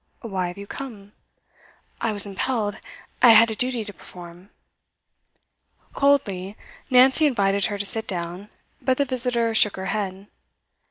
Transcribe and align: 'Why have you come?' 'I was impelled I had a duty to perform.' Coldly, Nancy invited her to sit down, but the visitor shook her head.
'Why 0.21 0.47
have 0.47 0.57
you 0.57 0.65
come?' 0.65 1.11
'I 2.01 2.11
was 2.13 2.25
impelled 2.25 2.79
I 3.21 3.33
had 3.33 3.51
a 3.51 3.55
duty 3.55 3.83
to 3.85 3.93
perform.' 3.93 4.49
Coldly, 5.93 6.57
Nancy 6.89 7.27
invited 7.27 7.65
her 7.65 7.77
to 7.77 7.85
sit 7.85 8.07
down, 8.07 8.49
but 8.81 8.97
the 8.97 9.05
visitor 9.05 9.53
shook 9.53 9.75
her 9.77 9.85
head. 9.93 10.25